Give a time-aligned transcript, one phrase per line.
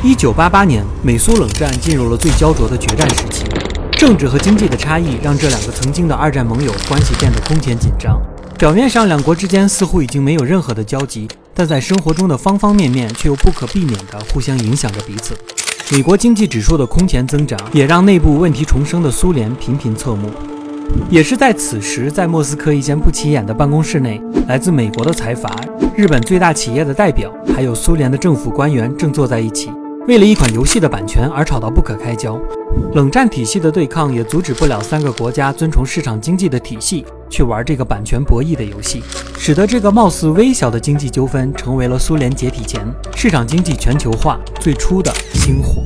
[0.00, 3.44] 一九八八年，美苏冷战进入了最焦灼的决战时期，
[3.90, 8.16] 政治和经济的差异让这两个曾经的二战盟友关系变得空前紧张。
[8.56, 15.34] 表面上两国之间似乎已经没有任何的交集，但在生活中的方方面面却又不可避免地互相影响着彼此。
[15.90, 20.30] 美国经济指数的空前增长，也让内部问题重生的苏联频频侧目。
[21.10, 25.56] 也是在此时，在莫斯科一间不起眼的办公室内，来自美国的财阀、
[25.96, 29.72] 日本最大企业的代表，还有苏联的政府官员正坐在一起。
[30.08, 32.40] 为了一款游戏的版权而吵到不可开交，
[32.94, 39.02] 冷战体系的对抗也阻止不了三个国家遵从市场经济的体系去玩这个版权博弈的游戏，
[39.36, 42.82] 使得这个貌似微小的经济纠纷成为了苏联解体前
[43.14, 45.82] 市场经济全球化最初的星火。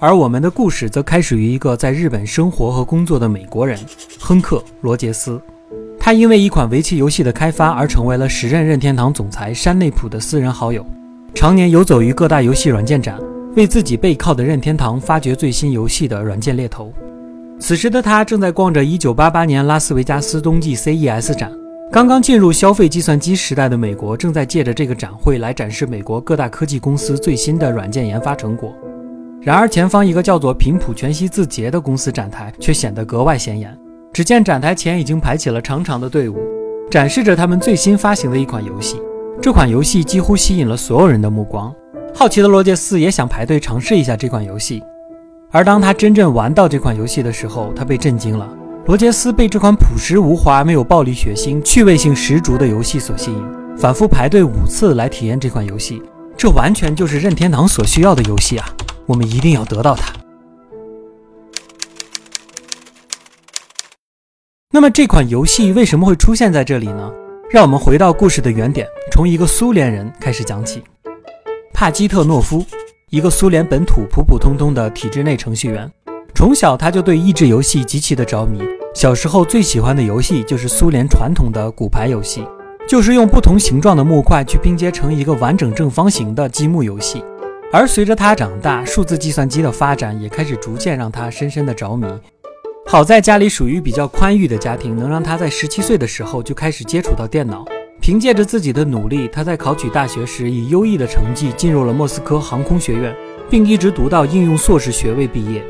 [0.00, 3.78] 而我们的故事则开始于一个在日本生活和工作的美国人
[4.18, 5.40] 亨克·罗杰斯。
[6.02, 10.84] 他因为一款围棋游戏的开发而成为了时任任天堂总裁山内溥的私人好友，
[11.34, 13.18] 常年游走于各大游戏软件展，
[13.54, 16.90] 为自己背靠的任天堂发掘最新游戏的软件猎头。
[17.60, 21.52] 此时的他正在逛着1988年拉斯维加斯冬季 CES 展。
[21.92, 28.72] 刚刚进入消费计算机时代的美国，正在借着这个展会来展示美国各大科技公司最新的软件研发成果。
[29.42, 33.76] 然而，前方一个叫做平埔全息字节的公司展台却显得格外显眼。
[34.12, 36.36] 只见展台前已经排起了长长的队伍，
[36.90, 39.00] 展示着他们最新发行的一款游戏。
[39.40, 41.72] 这款游戏几乎吸引了所有人的目光。
[42.12, 44.82] 好奇的罗杰斯也想排队尝试一下这款游戏。
[45.52, 48.48] 而当他真正玩到这款游戏的时候，他被震惊了。
[48.86, 53.42] 罗杰斯被这款朴实无华、没有暴力血腥、趣味性十足的游戏所吸引，
[53.76, 56.02] 反复排队五次来体验这款游戏。
[56.36, 58.66] 这完全就是任天堂所需要的游戏啊！
[59.06, 60.19] 我们一定要得到它。
[64.72, 67.10] 那么这款游戏为什么会出现在这里呢？
[67.50, 70.80] 让我们回到故事的原点，从一个苏联人开始讲起。
[71.74, 72.64] 帕基特诺夫，
[73.08, 75.90] 一个苏联本土普普通通的体制内程序员，
[76.36, 78.62] 从小他就对益智游戏极其的着迷。
[78.94, 82.46] 小时候最喜欢的游戏就是苏联传统的骨牌游戏，
[82.88, 87.24] 就是用不同形状的木块去拼接成一个完整正方形的积木游戏。
[87.72, 92.06] 而随着他长大，数字计算机的发展也开始逐渐让他深深的着迷。
[92.90, 97.64] 好在家里属于比较宽裕的家庭，能让他在十七岁的时候就开始接触到电脑。
[98.00, 103.14] 凭借着自己的努力，他在考取大学时以优异的成绩进入了莫斯科航空学院，
[103.48, 105.62] 并一直读到应用硕士学位毕业。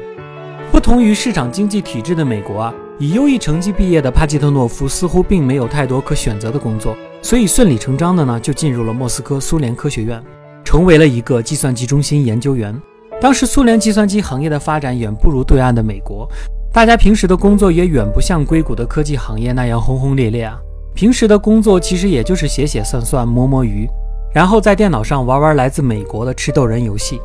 [0.73, 10.19] 不同于市场经济体制的美国啊，以优异成绩毕业的帕基特诺夫似乎并没有太多可选择的工作，所以顺理成章的呢就进入了莫斯科苏联科学院，
[10.65, 12.75] 成为了一个计算机中心研究员。
[13.21, 16.27] 当时苏联计算机行业的发展远不如对岸的美国。
[16.73, 20.57] 大家平时的工作也远不像硅谷的科技行业那样轰轰烈烈啊！
[20.95, 23.89] 平时的工作其实也就是写写算算、摸摸鱼，
[24.33, 27.21] 然后在电脑上玩玩来自美国的吃豆人游戏。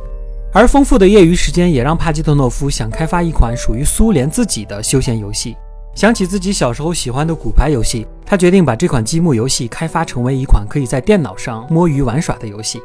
[0.52, 5.56] 而丰富的业余时间也让帕基特诺夫想开发一款属于苏联自己的休闲游戏。
[5.94, 12.80] 想起自己小时候喜欢的骨牌游戏，他决定把这款积木游戏开发成为一款可以在电脑上摸鱼玩耍的游戏。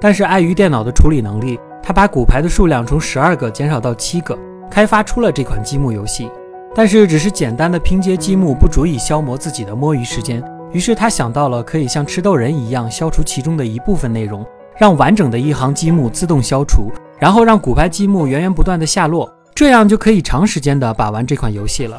[0.00, 4.36] 但是碍于电脑的处理能力，他把骨牌的数量从十二个减少到七个。
[4.70, 6.30] 开发出了这款积木游戏，
[6.74, 10.42] 但是只是简单的拼接积木不足以消磨自己的摸鱼时间。
[10.72, 14.44] 于是他想到了可以像吃豆人一样消除其中的一部分内容，
[14.76, 21.98] 让完整的一行积木自动消除，然后让骨牌积木源源不断的下落，这样就可以长时间的把玩这款游戏了。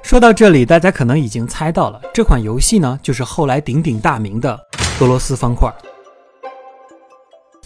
[0.00, 4.58] 说到这里，大家可能已经猜到了，这款游戏呢就是后来鼎鼎大名的
[5.00, 5.70] 俄罗斯方块。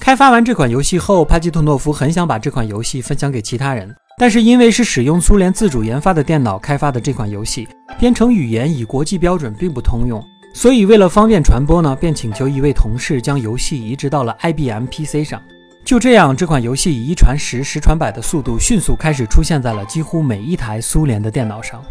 [0.00, 15.42] 开发完这款游戏后，帕基托诺夫很想把这款游戏分享给其他人，但是因为是使用苏联自主研发的电脑开发的这款游戏，编程语言以国际标准并不通用，所以为了方便传播呢，便请求一位同事将游戏移植到了 IBM PC 上。
[15.84, 21.82] 就这样，这款游戏以一传十、十传百的速度，迅速开始出现在了几乎每一台苏联的电脑上。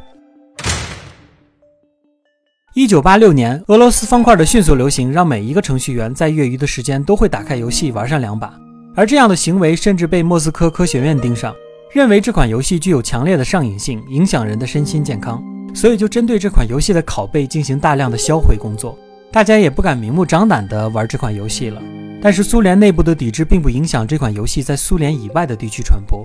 [2.77, 8.53] 一九八六年，俄罗斯方块的迅速流行，让每一个程序员在业余的时间都会打开游戏玩上两把。
[8.95, 11.56] 而这样的行为甚至被莫斯科科学院盯上，
[11.91, 15.44] 认为这款游戏具有强烈的上瘾性，影响人的身心健康，
[15.74, 18.95] 所以就针对这款游戏的拷贝进行大量的销毁工作。
[19.31, 21.81] 大家也不敢明目张胆地玩这款游戏了。
[22.21, 26.24] 但是苏联内部的抵制并不影响这款游戏在苏联以外的地区传播。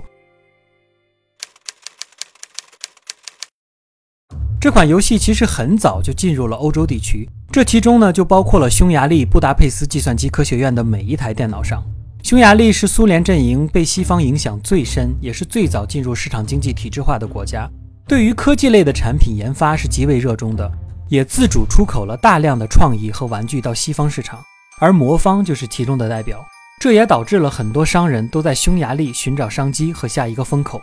[4.63, 11.83] 这款游戏其实很早就进入了欧洲地区，这其中呢就包括了匈牙利布达佩斯计算机科学院的每一台电脑上。
[12.23, 17.69] 匈牙利是苏联阵营被西方影响最深，也是最早进入市场经济体制化的国家。
[18.07, 20.71] 对于科技类的产品研发是极为热衷的，
[21.09, 24.41] 也自主出口了大量的创意和玩具到西方市场，
[24.79, 26.41] 而魔方就是其中的代表。
[26.79, 30.81] 这也导致了很多商人都在匈牙利寻找商机和下一个风口。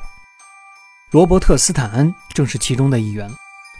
[1.12, 3.26] 罗伯特·斯坦恩正是其中的一员。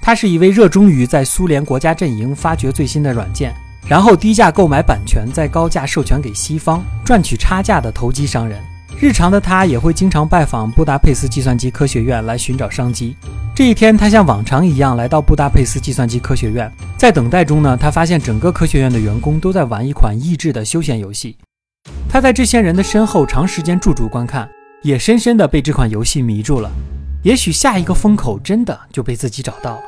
[0.01, 3.55] 他是一位热衷于在苏联国家阵营发掘最新的软件，
[3.87, 8.61] 然后低价购买版权，再高价授权给西方，赚取差价的投机商人。
[8.99, 13.17] 日常的他也会经常拜访布达佩斯计算机科学院来寻找商机。
[13.55, 21.37] 这一天，他像往常一样来到布达佩斯计算机科学院，在等待中呢，他发现整个科学院的员工都在玩一款益智的休闲游戏。
[22.09, 24.49] 他在这些人的身后长时间驻足观看，
[24.83, 26.71] 也深深地被这款游戏迷住了。
[27.23, 29.83] 也许下一个风口真的就被自己找到了。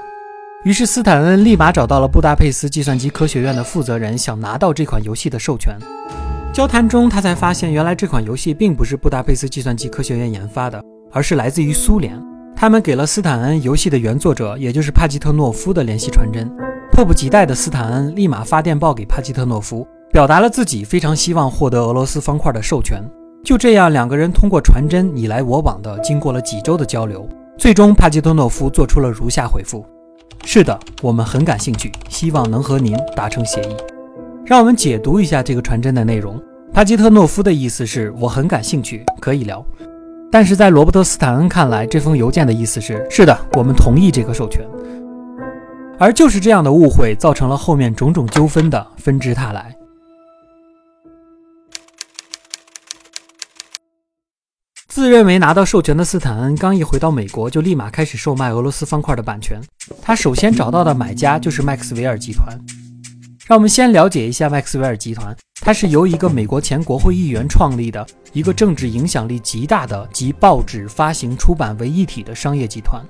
[0.64, 5.76] 于是斯坦恩立马找到了布达佩斯计算机科学院的负责人，想拿到这款游戏的授权。
[6.52, 10.80] 交谈中，他才发现原来这款游戏并不是布达佩斯计算机科学院研发的，
[11.10, 12.16] 而是来自于苏联。
[12.54, 16.48] 他们给了斯坦恩游戏的原作者，也就是帕基特诺夫的联系传真。
[16.92, 23.02] 迫不及待的斯坦恩立马发电报给帕基特诺夫，表达了自己非常希望获得俄罗斯方块的授权。
[23.44, 27.28] 就这样，两个人通过传真你来我往的，经过了几周的交流，
[27.58, 29.84] 最终帕基托诺夫做出了如下回复
[30.46, 33.74] ：“是的，我们很感兴趣，希望能和您达成协议。”
[34.46, 36.40] 让我们解读一下这个传真的内容。
[36.72, 39.64] 帕基特诺夫的意思是我很感兴趣，可以聊。
[40.30, 44.64] 但是在罗伯特斯坦恩看来，这封邮件的意思是是的，我们同意这个授权。
[45.98, 49.74] 而就是这样的误会，造成了后面种种纠纷的纷至沓来。
[54.94, 59.58] 自认为拿到授权的斯坦恩刚一回到美国，就立马开始售卖俄罗斯方块的版权。
[60.02, 62.46] 他首先找到的买家就是麦克斯韦尔集团。
[63.46, 73.02] 让我们先了解一下麦克斯韦尔集团，它是由一个美国前国会议员创立的一个政治影响力极大的集报纸发行出版为一体的商业集团，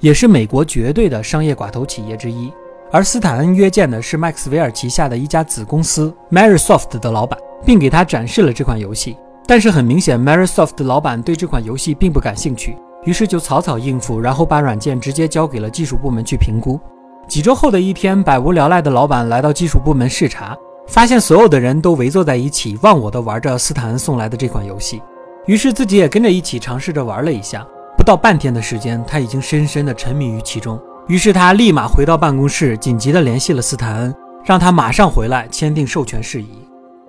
[0.00, 2.52] 也是美国绝对的商业寡头企业之一。
[2.90, 9.16] 而斯坦恩约见的是麦克斯韦尔旗下的一家子公司 Marysoft 的老板，并给他展示了这款游戏。
[9.46, 16.80] 但是很明显，Marysoft 的老板对这款游戏并不感兴趣，于是就草草应付，然后把软件直接交给了技术部门去评估。
[17.28, 20.56] 几周后的一天，百无聊赖的老板来到技术部门视察，
[20.86, 25.02] 发现所有的人都围坐在一起，忘我的玩着斯坦恩送来的这款游戏，
[25.46, 27.66] 于是自己也跟着一起尝试着玩了一下。
[27.96, 30.80] 不到半天的时间，他已经深深的沉迷于其中。
[31.08, 36.48] 于是他立马回到办公室，紧急的联系了斯坦恩，让他马上回来签订授权事宜。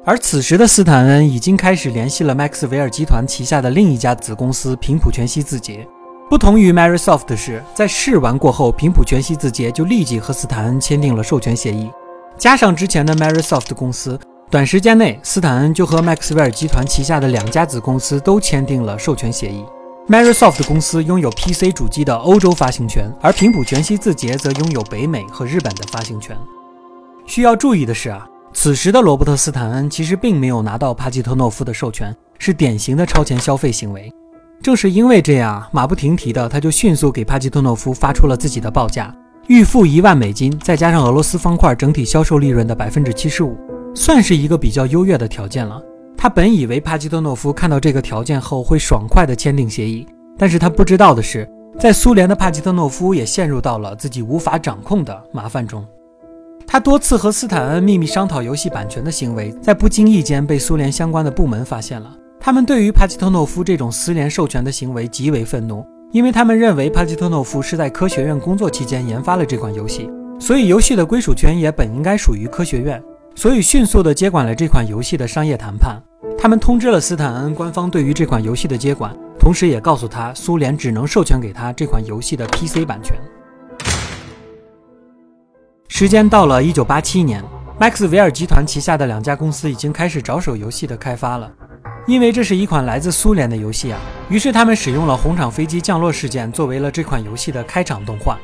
[0.06, 5.88] 而此时的斯坦恩已经开始联系了麦克斯韦尔集团旗下的另一家子公司平普全息字节。
[6.30, 11.90] 不同于 Marysoft 的是，在试玩过后，平普全息字节就立即和斯坦恩签订了授权协议。
[12.38, 14.20] 加上之前的 Marysoft 公司，
[14.50, 19.64] 短时间内，斯坦恩就和麦克斯韦尔集团旗下的两家子公司都签订了授权协议。
[20.10, 26.36] Marysoft 公司拥有 PC 主机的欧洲发行权，而平普全息字节则拥有北美和日本的发行权。
[27.26, 28.28] 需要注意的是啊。
[28.54, 34.12] 此时的罗伯特·斯坦恩其实并没有拿到帕基特诺夫的授权，是典型的超前消费行为。
[34.62, 39.14] 正是因为这样，马不停蹄的他就迅速给帕基特诺夫发出了自己的报价，
[39.48, 43.58] 预付一万美金，再加上俄罗斯方块整体销售利润的百分之七十五，
[43.94, 45.82] 算是一个比较优越的条件了。
[46.16, 50.08] 他本以为帕基特诺夫看到这个条件后会爽快的签订协议，
[50.38, 55.86] 但是他不知道的是，在苏联的帕基特诺夫也陷入到了自己无法掌控的麻烦中。
[56.66, 62.16] 他多次和斯坦恩秘密商讨游戏版权的行为，在不经意间被苏联相关的部门发现了。
[62.40, 73.02] 他们对于帕基特诺夫这种私联授权的行为极为愤怒，因为他们认为帕基特诺夫是在科学院工作期间研发了这款游戏，所以游戏的归属权也本应该属于科学院，
[73.36, 76.02] 所以迅速的接管了这款游戏的商业谈判。
[76.38, 83.16] 他们通知了斯坦恩官方对于这款游戏的接管，同时也告诉他苏联只能授权给他这款游戏的 PC 版权。
[85.96, 87.40] 时间到了一九八七年，
[87.80, 91.48] 麦克斯韦尔集团旗下的两家公司已经开始着手游戏的开发了。
[92.08, 98.40] 因为这是一款来自苏联的游戏啊，于是他们使用了红场飞机降落事件作为了这款游戏的开场动画。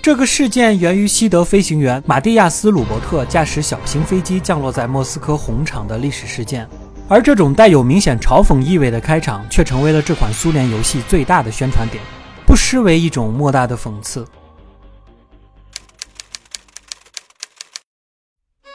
[0.00, 6.68] 这个事件源于西德飞行员马蒂亚斯·鲁伯特驾驶小型飞机降落在莫斯科红场的历史事件，
[7.08, 12.00] 而这种带有明显嘲讽意味的开场却成为了这款苏联游戏最大的宣传点，
[12.46, 14.24] 不失为一种莫大的讽刺。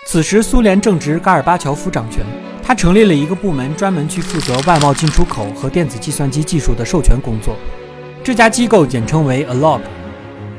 [0.10, 2.26] 此时，苏联正值戈尔巴乔夫掌权，
[2.64, 7.58] 他成立了一个部门，专门去负责外贸进出口和电子计算机技术的授权工作。
[8.24, 9.82] 这家机构简称为 Alog。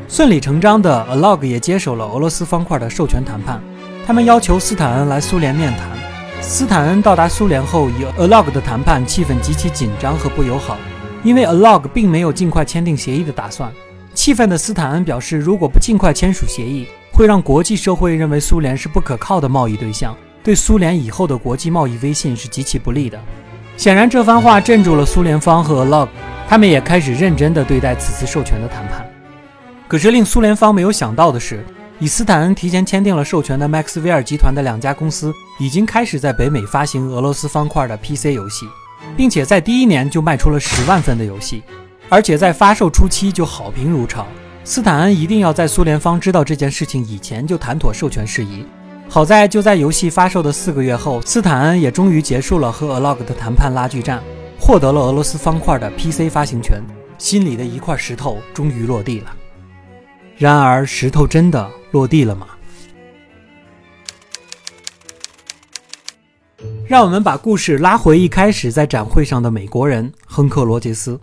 [0.07, 3.59] 顺理成章的，Alog 也接手了俄罗斯方块的授权谈判。
[4.07, 5.89] 他们要求斯坦恩来苏联面谈。
[6.43, 10.77] 斯坦恩到达苏联后，与 Alog 的谈判气氛极其紧张和不友好，
[11.25, 13.73] 因为 Alog 并没有尽快签订协议的打算。
[14.13, 16.87] 气愤的斯坦恩表示，如果不尽快签署协议，
[17.19, 23.21] 会让国际社会认为苏联是不可靠的贸易对象，对苏联以后的国际贸易威信是极其不利的。
[23.77, 26.11] 显然，这番话镇住了苏联方和 Alog，
[26.49, 29.05] 他们也开始认真地对待此次授权的谈判。
[29.89, 31.67] 可是，令苏联方没有想到的是。
[31.99, 38.65] 以斯坦恩提前签订了授权的 Max v r 集团的两家公司，已经开始在北美发行俄罗斯方块的 PC 游戏，
[39.17, 41.65] 并且在第一年就卖出了十万份的游戏，
[42.09, 44.25] 而且在发售初期就好评如潮。
[44.69, 48.67] 斯坦恩一定要在苏联方知道这件事情以前就谈妥授权事宜。
[49.09, 54.23] 好在就在游戏发售的四个月后，斯坦恩也终于结束了和 Alog 的谈判拉锯战，
[54.61, 56.83] 获得了俄罗斯方块的 PC 发行权，
[57.17, 59.35] 心里的一块石头终于落地了。
[60.37, 62.49] 然而，石头真的落地了吗？
[66.87, 71.19] 让我们把故事拉回一开始，在展会上的美国人亨克·罗杰斯。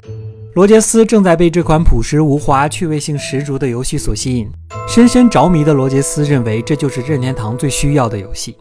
[0.56, 4.50] 罗杰斯正在被这款朴实无华、趣味性十足的游戏所吸引，
[4.88, 8.56] 深深着迷的罗杰斯认为这就是任天堂最需要的游戏。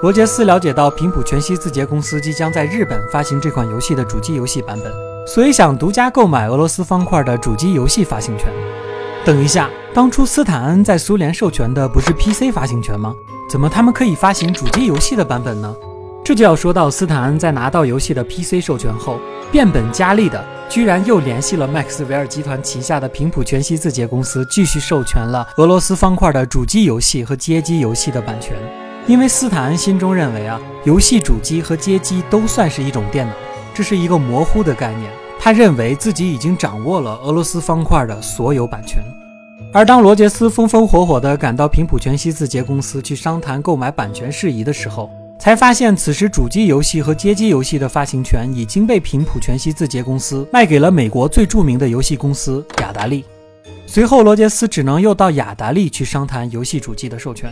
[0.00, 4.90] 罗杰斯了解到平谱全息字节公司即将在日本发行这款游戏的主机游戏版本，
[5.26, 8.50] 所以想独家购买俄罗斯方块的主机游戏发行权。
[9.22, 13.14] 等一下，当初斯坦恩在苏联授权的不是 PC 发行权吗？
[13.50, 15.76] 怎么他们可以发行主机游戏的版本呢？
[16.28, 19.18] 这就要说到斯坦恩在拿到游戏的 PC 授权后，
[19.50, 28.54] 变本加厉的，居然又联系了麦克斯韦尔集团旗下的平埔全息字节公司，继续授权了俄罗斯方块的主机游戏和街机游戏的版权。
[29.06, 33.32] 因为斯坦恩心中认为啊，游戏主机和街机都算是一种电脑，
[33.72, 35.10] 这是一个模糊的概念。
[35.40, 39.02] 他认为自己已经掌握了俄罗斯方块的所有版权。
[39.72, 45.08] 而当罗杰斯风风火火地赶到平埔全息字节公司去商谈购买版权事宜的时候，
[45.40, 53.24] 才发现此时主机游戏和街机游戏的发行权已经被平埔全息字节公司卖给了美国最著名的游戏公司雅达利。
[53.86, 57.50] 随后，罗杰斯只能又到雅达利去商谈游戏主机的授权。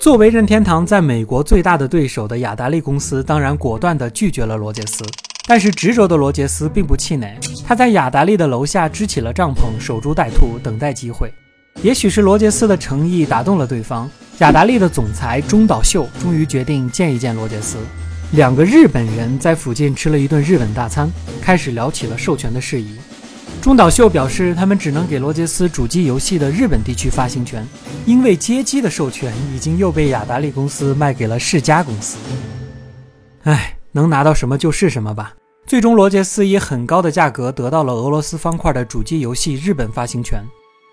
[0.00, 5.04] 作为任天堂在美国最大的对手的雅达利公司，当然果断地拒绝了罗杰斯。
[5.46, 11.32] 但是执着的罗杰斯并不气馁，他在雅达利的楼下支起了帐篷，守株待兔，等待机会。
[11.82, 17.78] 也许是罗杰斯的诚意打动了对方，雅达利的总裁中岛秀终于决定见一见罗杰斯。
[18.32, 22.96] 两个日本人在附近吃了一顿日本大餐，开始聊起了授权的事宜。
[23.62, 27.66] 中岛秀表示，他们只能给罗杰斯主机游戏的日本地区发行权，
[28.04, 32.16] 因为街机的授权已经又被雅达利公司卖给了世嘉公司。
[33.44, 35.32] 唉，能拿到什么就是什么吧。
[35.66, 40.42] 最终，罗杰斯以很高的价格得到了俄罗斯方块的主机游戏日本发行权。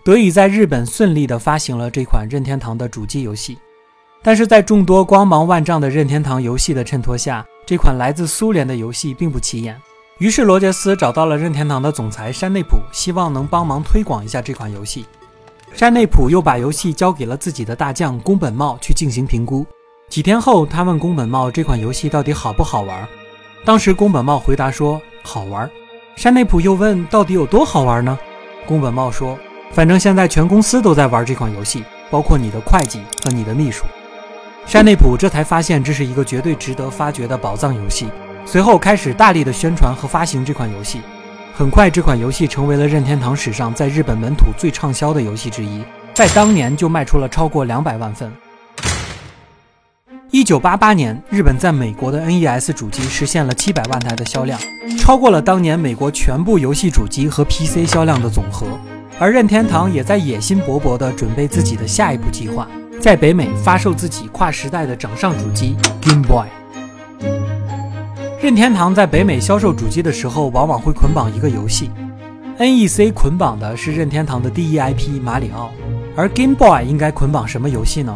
[0.06, 3.58] 得以在日本顺利地发行了这款任天堂的主机游戏，
[4.22, 9.76] 但是在众多光芒万丈的任天堂游戏的衬托下，这款来自苏联的游戏并不起眼。
[10.18, 15.04] 于是罗杰斯找到了任天堂的总裁山内普，希望能帮忙推广一下这款游戏。
[15.74, 19.66] 山内普又把游戏交给了自己的大将宫本茂去进行评估。
[20.08, 23.04] 几天后，他问宫本茂这款游戏到底好不好玩。
[23.64, 25.68] 当时宫本茂回答说好玩。
[26.14, 28.16] 山内普又问到底有多好玩呢？
[28.68, 29.36] 宫本茂说。
[29.72, 33.84] 反正现在全公司都在玩这款游戏，包括你的会计和你的秘书。
[34.64, 38.08] 山内普这才发现这是一个绝对值得发掘的宝藏游戏，
[38.44, 41.00] 随后开始大力的宣传和发行这款游戏。
[41.54, 45.82] 很快，这款游戏成为了任天堂史上在日本本土最畅销的游戏之一，
[46.14, 48.30] 在当年就卖出了超过两百万份。
[50.30, 54.58] 一九八八年，日本在美国的 NES 主机实现了七百万台的销量，
[54.98, 58.66] 超过了当年美国全部游戏主机和 PC 销量的总和。
[59.18, 62.68] 而任天堂也在野心勃勃地准备自己的下一步计划，
[63.00, 66.46] 在北美发售自己跨时代的掌上主机 Game Boy。
[68.42, 71.90] 任天堂在北美销售主机的时候，往往会捆绑一个游戏
[72.58, 75.70] ，NEC 捆绑的是任天堂的第一 IP 马里奥，
[76.14, 78.14] 而 Game Boy 应该捆绑什么游戏呢？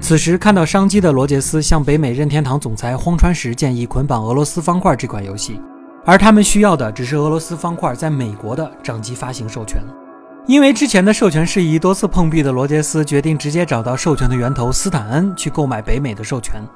[0.00, 5.60] 此时看到商机的罗杰斯向北美任天堂总裁荒川石建议捆绑俄罗斯方块这款游戏，
[6.06, 9.82] 而他们需要的只是俄罗斯方块在美国的掌机发行授权。
[10.48, 16.66] 因为之前的授权事宜多次碰壁的罗杰斯决定直接找到授权的源头斯坦恩去购买北美的授权，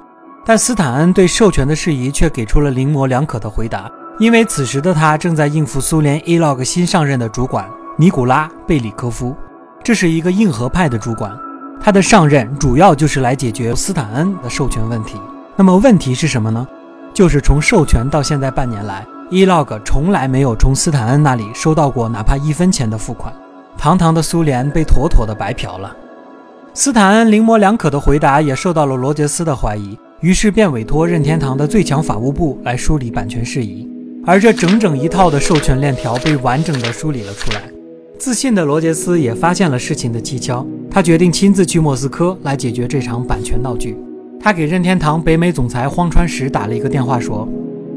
[0.45, 3.91] 但斯坦恩对授权的事宜却给出了零模两可的回答。
[4.19, 9.35] 因为此时的他正在应付苏联 Elog 新上任的主管尼古拉贝里科夫，
[9.83, 11.35] 这是一个硬核派的主管，
[11.81, 15.19] 他的上任主要就是来解决斯坦恩的授权问题。
[15.57, 16.69] 那么问题是什么呢？
[17.15, 23.33] 就是从授权到现在半年来，Elog 从来没有从斯坦恩那里收到过哪怕一分钱的付款。
[23.83, 25.93] 堂堂的苏联被妥妥的白嫖了。
[26.73, 33.91] 斯坦恩零模两可的回答也受到了罗杰斯的怀疑，于是便委托任天堂的最强法务部来梳理版权事宜。
[34.25, 37.61] 而这整整一套的授权链条被完整的梳理了出来。
[38.21, 43.97] 自信的罗杰斯也发现了事情的蹊跷，他决定亲自去莫斯科来解决这场版权闹剧。
[44.39, 47.49] 他给任天堂北美总裁荒川石打了一个电话，说：“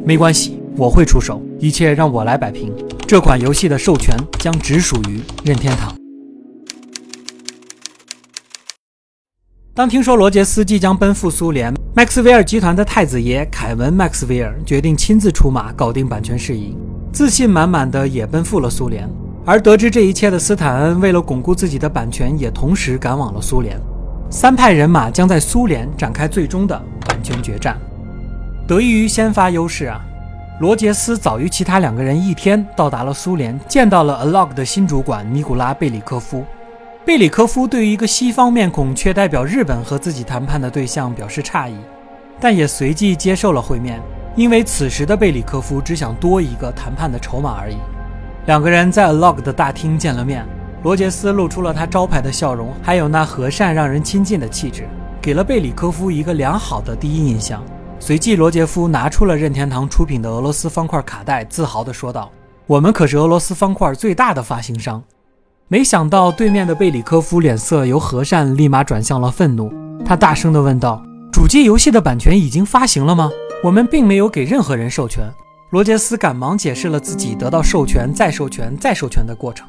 [0.05, 2.71] 没关系，我会出手，一切让我来摆平。
[3.07, 5.95] 这款游戏的授权将只属于任天堂。”
[9.73, 16.77] 当听说罗杰斯即将奔赴苏联，麦克斯韦尔集团的太子爷凯文·麦克斯韦尔决定亲自出马搞定版权事宜，
[17.11, 19.09] 自信满满的也奔赴了苏联。
[19.43, 23.75] 而得知这一切的斯坦恩，为了巩固自己的版权，也同时赶往了苏联。
[24.29, 27.75] 三派人马将在苏联展开最终的版权决战。
[28.67, 30.01] 得益于先发优势啊，
[30.59, 36.43] 罗杰斯早于其他两个人一天到达了苏联，见到了 Alog 的新主管尼古拉·贝里科夫。
[37.05, 41.75] 贝里科夫对于一个西方面孔却代表日本和自己谈判的对象表示诧异，
[42.39, 44.01] 但也随即接受了会面，
[44.35, 47.77] 因为此时的贝里科夫只想多一个谈判的筹码而已。
[48.47, 50.43] 两个人在 Alog 的大厅见了面，
[50.81, 54.87] 罗杰斯露出了他招牌的笑容，还有那和善让人亲近的气质，
[55.21, 57.63] 给了贝里科夫一个良好的第一印象。
[57.99, 62.31] 随即，罗杰夫拿出了任天堂出品的俄罗斯方块卡带，自豪地说道
[62.67, 65.01] ：“我们可是俄罗斯方块最大的发行商。”
[65.67, 69.73] 没想到对面的贝里科夫脸色由和善立马转向了愤怒，
[70.05, 71.01] 他大声地问道
[71.33, 73.31] ：“主机游戏的版权已经发行了吗？
[73.63, 75.23] 我们并没有给任何人授权。”
[75.71, 79.67] 罗杰斯赶忙解释了自己得到授权、再授权、再授权的过程，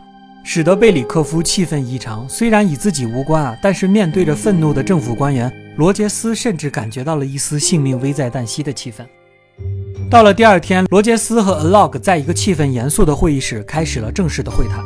[0.48, 2.24] 使得贝里科夫气愤异常。
[2.28, 9.04] 虽然与自己无关啊，但是面对着愤怒的政府官员，罗杰斯甚至感觉到了一丝性命危在旦夕的气氛。
[10.08, 14.84] 到了第二天，罗杰斯和 Alog 在一个气氛严肃的会议室开始了正式的会谈。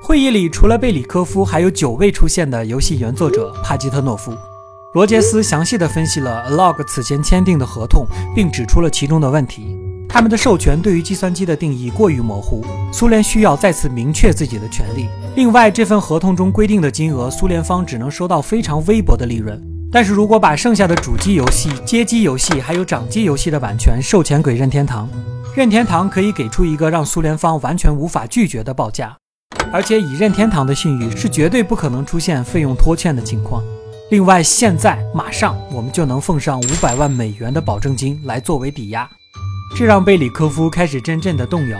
[0.00, 4.32] 会议里，除了贝里科夫，还有久未出现的游戏原作者帕基特诺夫。
[4.94, 9.76] 罗杰斯详细的分析了 Alog 此前签订的合同，并指出了其中的问题。
[10.14, 15.08] 他们的授权对于计算机的定义过于模糊，苏联需要再次明确自己的权利。
[15.34, 19.60] 另外，这份合同中规定的金额，苏联方只能收到非常微薄的利润。
[19.90, 25.10] 但是如果把剩下的主机游戏、街机游戏还有掌机游戏的版权授权给任天堂，
[25.52, 29.16] 任天堂可以给出一个让苏联方完全无法拒绝的报价。
[29.72, 33.60] 而且以任天堂的信誉，是绝对不可能出现费用拖欠的情况。
[34.12, 39.10] 另外，现在马上我们就能奉上五百万美元的保证金来作为抵押，
[39.76, 41.76] 这让贝里科夫开始真正的动摇，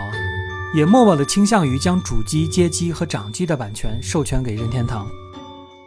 [0.74, 5.06] 也默默的倾向于将主机、街机和掌机的版权授权给任天堂。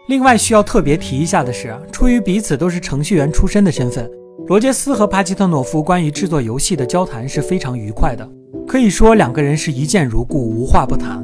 [0.07, 4.09] 另外需要特别提一下的是，出于彼此都是程序员出身的身份，
[4.47, 8.25] 罗杰斯和帕基特诺夫关于制作游戏的交谈是非常愉快的，
[8.65, 11.21] 可以说两个人是一见如故，无话不谈。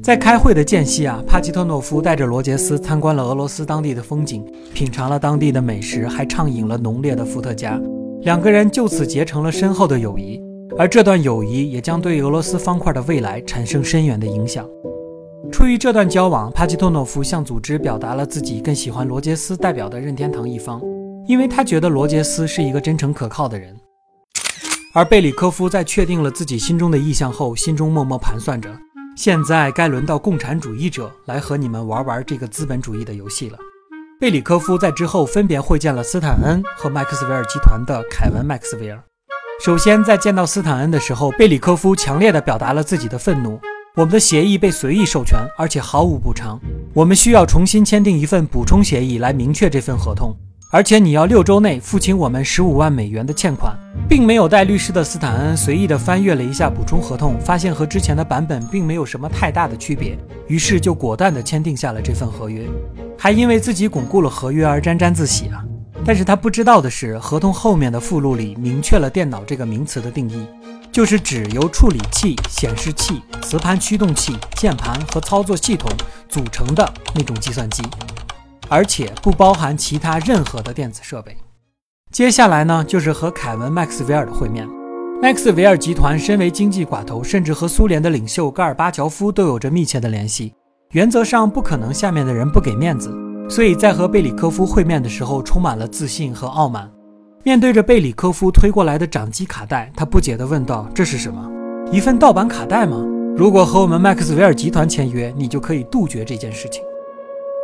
[0.00, 7.80] 在开会的间隙啊，帕基特诺夫带着罗杰斯参观了俄罗斯当地的风景，品尝了当地的美食，还畅饮了浓烈的伏特加。
[8.24, 10.40] 两个人就此结成了深厚的友谊，
[10.78, 14.66] 而这段友谊也将对俄罗斯方块的未来产生深远的影响。
[15.52, 20.80] 出于这段交往，帕基托诺夫向组织表达了自己更喜欢罗杰斯代表的任天堂一方，
[21.28, 23.76] 因为他觉得罗杰斯是一个真诚可靠的人。
[24.94, 28.70] 而贝里科夫在确定了自己心中的意向后，心中默默盘算着。
[29.18, 33.58] 现在该轮到共产主义者来和你们玩玩这个资本主义的游戏了。
[34.20, 39.02] 贝里科夫在之后分别会见了斯坦恩和麦克斯韦尔集团的凯文·麦克斯韦尔。
[39.64, 43.60] 首先，在见到斯坦恩的时候，贝里科夫强烈地表达了自己的愤怒：
[43.96, 46.60] 我们的协议被随意授权，而且毫无补偿。
[46.94, 50.34] 我们需要重新签订一份补充协议来明确这份合同。
[50.70, 53.73] 而且你要六周内付清我们十五万美元的欠款，
[54.08, 62.66] 并没有带律师的斯坦恩随意的翻阅了一下补充合同，发现和之前的版本并没有什么太大的区别，于是就果断的签订下了这份合约，
[63.18, 65.64] 还因为自己巩固了合约而沾沾自喜啊！
[66.04, 70.46] 但是他不知道的是，合同后面的附录里明确了电脑这个名词的定义，
[70.92, 75.90] 就是指由处理器、显示器、磁盘驱动器、键盘和操作系统
[76.28, 77.82] 组成的那种计算机。
[78.68, 81.36] 而且不包含其他任何的电子设备。
[82.14, 84.68] 接下来呢，就是和凯文·麦克斯韦尔的会面。
[85.20, 90.54] 麦克斯韦尔集团身为经济寡头，甚至和苏联的领袖戈尔巴乔夫都有着密切的联系，
[90.92, 93.12] 原则上不可能下面的人不给面子。
[93.50, 96.88] 所以在和贝里科夫会面的时候，充满了自信和傲慢。
[97.42, 101.50] 面对着贝里科夫推过来的掌机卡带，他不解地问道：“这是什么？
[101.90, 103.04] 一份盗版卡带吗？
[103.36, 106.80] 如果和我们麦克斯韦尔集团签约，你就可以杜绝这件事情。”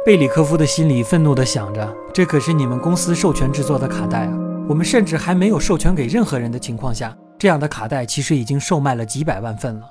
[0.03, 4.33] 贝里科夫的心里愤怒地想着：“这可是你们公司授权制作的卡带啊！
[4.67, 9.83] 我们甚至还没有授权给任何人的情况下，这样的卡带其实已经售卖了几百万份了。”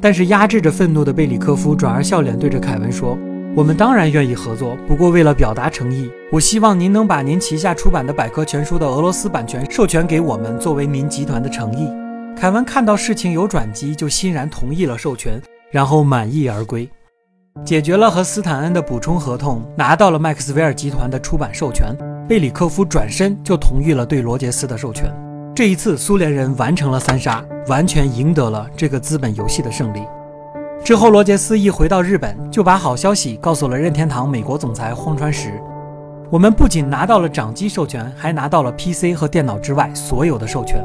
[0.00, 3.18] 但是压制着愤怒的贝里科夫转而笑脸对着凯文说
[3.54, 11.86] ：“我们当然愿意合作，不过为了表达诚意，我希望您能把您旗下出版的百科全书的俄罗斯版权授权给我们，作为您集团的诚意。”
[12.34, 15.38] 凯文看到事情有转机，就欣然同意了授权，
[15.70, 16.88] 然后满意而归。
[17.62, 21.96] 解决了和斯坦恩的补充合同，拿到了麦克斯韦尔集团的出版授权。
[22.28, 25.10] 贝里科夫转身就同意了对罗杰斯的授权。
[25.54, 30.02] 这一次，苏联人完成了三杀，完全赢得了这个资本游戏的胜利。
[30.84, 35.58] 之后，罗杰斯一回到日本，就把好消息告诉了任天堂美国总裁荒川石
[36.30, 40.84] ：“我们不仅拿到了掌机授权，还拿到了 PC 和电脑之外所有的授权。”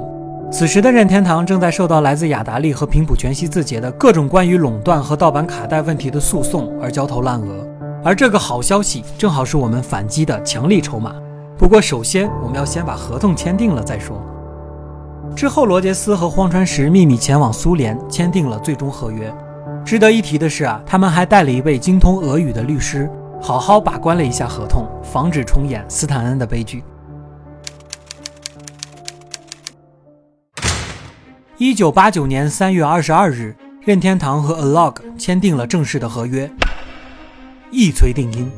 [0.52, 7.68] 此时的任天堂正在受到来自雅达利和平埔全息字节的各种关于垄断和盗版卡带问题的诉讼而焦头烂额，
[8.04, 11.14] 而这个好消息正好是我们反击的强力筹码。
[11.56, 14.20] 不过，首先我们要先把合同签订了再说。
[15.36, 19.32] 之后，罗杰斯和荒川石秘密前往苏联，签订了最终合约。
[19.86, 23.08] 值得一提的是啊，他们还带了一位精通俄语的律师，
[23.40, 26.84] 好好把关了一下合同，防止重演斯坦恩的悲剧。
[31.62, 36.50] 一九八九年三月二十二日，任天堂和 Alog 签订了正式的合约，
[37.70, 38.50] 一锤定音。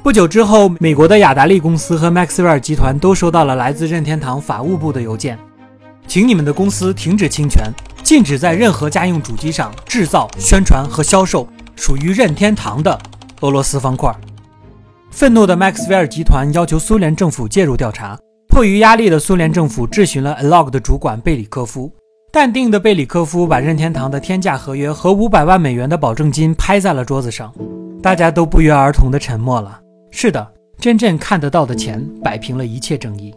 [0.00, 5.36] 不久之后，美国的雅达利公司和 Maxwell 集团都收到了来自任天堂法务部的邮件，
[6.06, 7.64] 请你们的公司停止侵权，
[8.04, 12.96] 禁止在任何家用主机上制造、宣传和销售属于任天堂的
[13.40, 14.14] 俄罗斯方块。
[15.10, 18.16] 愤怒的 Maxwell 集团要求苏联政府介入调查，
[18.50, 21.90] 迫于压力的苏联政府质询了 Alog 的主管贝里科夫。
[22.34, 27.54] 淡定的贝里科夫把任天堂的天价合约和五百万美元的保证金拍在了桌子上，
[28.02, 29.80] 大家都不约而同的沉默了。
[30.10, 33.32] 是的，真正看得到的钱摆平了一切争议。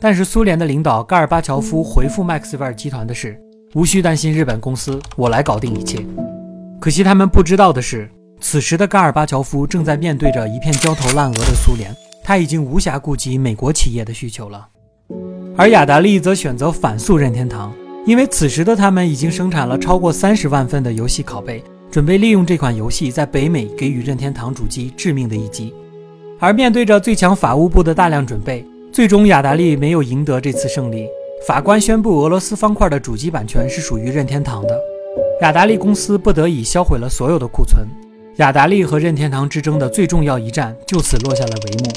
[0.00, 3.40] 但是苏联的领导戈尔巴乔夫回复麦克斯韦尔集团的是
[3.76, 6.04] ：“无需担心日本公司，我来搞定一切。”
[6.82, 11.94] 可惜他们不知道的是，此时的戈尔巴乔夫正在面对着一片焦头烂额的苏联，
[12.24, 14.66] 他已经无暇顾及美国企业的需求了。
[15.56, 17.72] 而雅达利则选择反诉任天堂，
[18.06, 21.62] 因为此时的他们已经生产了超过三十万份的游戏拷贝。
[21.90, 25.74] 准备利用这款游戏在北美给予任天堂主机致命的一击，
[26.38, 31.08] 而面对着最强法务部的大量准备，最终雅达利没有赢得这次胜利。
[31.48, 34.78] 法官宣布俄罗斯方块的主机版权是属于任天堂的，
[35.42, 37.84] 雅达利公司不得已销毁了所有的库存。
[38.36, 41.90] 雅达利和任天堂之争的最重要一战就此落下了帷幕。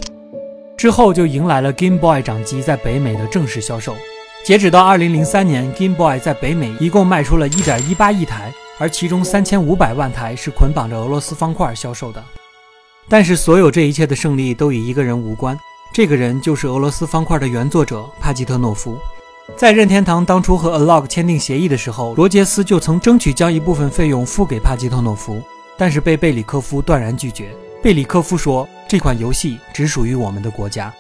[0.76, 3.94] 之后就迎来了 Game Boy 掌机在北美的正式销售。
[4.44, 8.54] 截止到2003年，Game Boy 在北美一共卖出了1.18亿台。
[8.80, 12.22] 而其中三千五百万台是捆绑着俄罗斯方块销售的，
[13.08, 15.58] 但是所有这一切的胜利都与一个人无关，
[15.94, 18.98] 这个人就是俄罗斯方块的原作者帕基特诺夫。
[19.56, 25.42] 在任天堂当初和 Alog 签订协议的时候，罗杰斯就曾争取将一部分费用付给帕基特诺夫，
[25.78, 27.56] 但是被贝里科夫断然拒绝。
[27.82, 30.92] 贝里科夫说：“这款游戏只属于我们的国家。”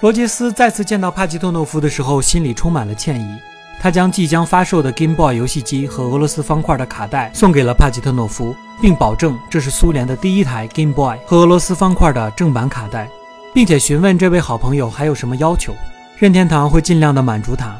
[0.00, 3.36] 罗杰斯再次见到帕吉特诺夫的时候，心里充满了歉意。
[3.78, 13.10] 他将即将发售的 Game Boy 游戏机和俄罗斯方块的卡带送给了帕吉特诺夫，并保证这是苏联的第一台 Game Boy 和俄罗斯方块的正版卡带，
[13.52, 15.74] 并且询问这位好朋友还有什么要求，
[16.16, 17.78] 任天堂会尽量的满足他。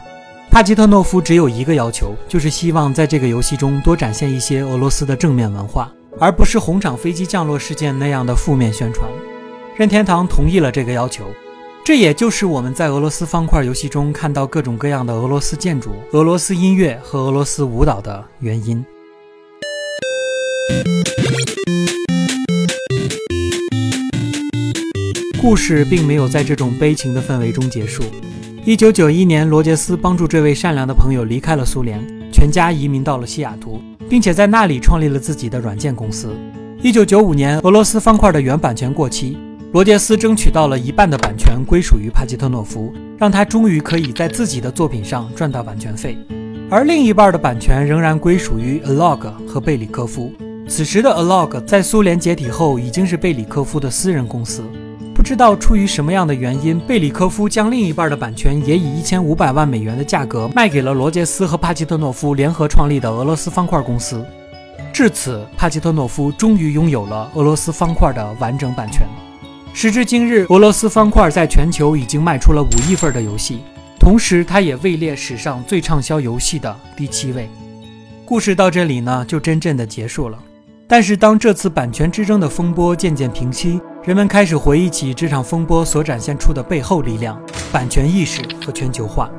[0.51, 9.09] 帕吉特诺夫只有一个要求，就是希望在这个游戏中多展现一些俄罗斯的正面文化，而不是红场飞机降落事件那样的负面宣传。
[9.75, 11.25] 任天堂同意了这个要求。
[11.91, 18.85] 这也就是我们在俄罗斯方块游戏中看到各种各样的俄罗斯建筑、俄罗斯音乐和俄罗斯舞蹈的原因。
[25.43, 28.05] 故事并没有在这种悲情的氛围中结束。
[28.65, 32.01] 一九九一年，罗杰斯帮助这位善良的朋友离开了苏联，
[32.33, 36.33] 全家移民到了西雅图，并且在那里创立了自己的软件公司。
[36.85, 39.37] 一九九五年，俄罗斯方块的原版权过期。
[39.73, 46.19] 罗杰斯争取到了一半的版权归属于帕吉特诺夫，让他终于可以在自己的作品上赚到版权费，
[46.69, 50.33] 而另一半的版权仍然归属于 Alog 和贝里科夫。
[50.67, 54.65] 此时的 Alog 在苏联解体后已经是贝里科夫的私人公司。
[55.15, 64.27] 不知道出于什么样的原因，贝里科夫将另一半的版权也以一千五百万美元的价格卖给了罗杰斯和帕吉特诺夫联合创立的俄罗斯方块公司。
[64.93, 69.07] 至此，帕吉特诺夫终于拥有了俄罗斯方块的完整版权。
[69.81, 73.61] 时至今日，俄罗斯方块在全球已经卖出了五亿份的游戏，
[73.99, 77.49] 同时它也位列史上最畅销游戏的第七位。
[78.27, 80.39] 故事到这里呢，就真正的结束了。
[80.87, 87.41] 但是当这次版权之争的风波渐渐平息，人们开始回忆起这场风波所展现出的背后力量——
[87.73, 89.31] 版权意识和全球化。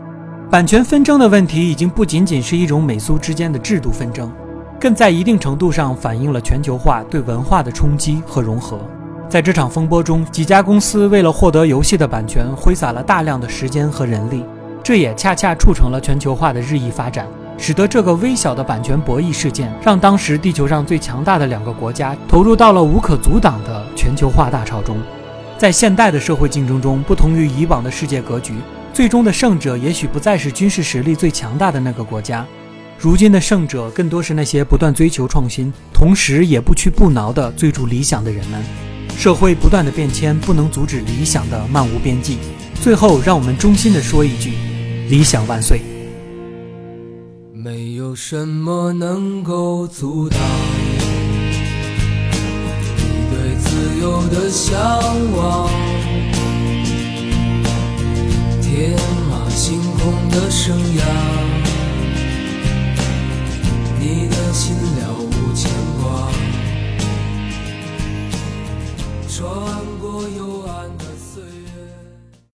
[0.50, 4.34] 版权纷争的问题已经不仅仅是一种美苏之间的制度纷争，
[4.80, 8.84] 更在一定程度上反映了全球化对文化的冲击和融合。
[9.32, 14.44] 在这场风波中，几家公司为了获得游戏的版权，挥洒了大量的时间和人力，
[14.84, 17.26] 这也恰恰促成了全球化的日益发展，
[17.58, 24.98] 使得这个微小的版权博弈事件，让当时地球上最强大的两个国家投入到了无可阻挡的全球化大潮中。
[25.58, 28.56] 在现代的社会竞争中，不同于以往的世界格局，
[28.94, 32.46] 最终的胜者也许不再是军事实力最强大的那个国家，
[33.00, 38.91] 如今的胜者更多是那些不断追求创新，同时也不屈不挠地追逐理想的人们。
[39.22, 42.40] 社会不断的变迁，不能阻止理想的漫无边际。
[42.82, 44.54] 最后，让我们衷心的说一句：
[45.10, 45.80] 理想万岁！
[47.54, 50.40] 没有什么能够阻挡
[52.98, 53.70] 你对自
[54.02, 54.76] 由的向
[55.38, 55.70] 往，
[58.60, 58.98] 天
[59.30, 61.04] 马行空的生涯，
[64.00, 65.91] 你的心了无牵挂。